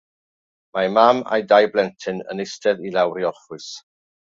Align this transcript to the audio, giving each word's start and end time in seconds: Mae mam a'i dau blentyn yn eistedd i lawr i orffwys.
Mae 0.77 0.89
mam 0.93 1.19
a'i 1.35 1.45
dau 1.51 1.69
blentyn 1.77 2.25
yn 2.35 2.43
eistedd 2.47 2.83
i 2.91 2.97
lawr 2.99 3.23
i 3.25 3.31
orffwys. 3.33 3.71